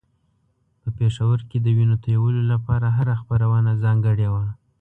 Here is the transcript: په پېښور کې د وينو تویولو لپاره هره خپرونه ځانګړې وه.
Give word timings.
په 0.81 0.89
پېښور 0.97 1.39
کې 1.49 1.57
د 1.61 1.67
وينو 1.77 1.95
تویولو 2.03 2.43
لپاره 2.53 2.87
هره 2.97 3.13
خپرونه 3.21 3.71
ځانګړې 3.83 4.27
وه. 4.33 4.45